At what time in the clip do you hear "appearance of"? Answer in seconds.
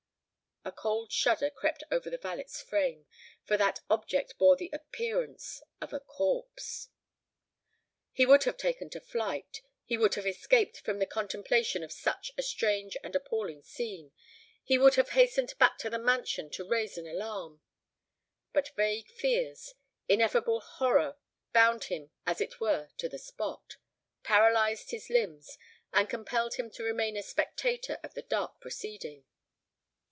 4.71-5.91